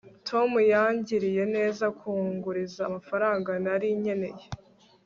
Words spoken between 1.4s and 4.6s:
neza kunguriza amafaranga nari nkeneye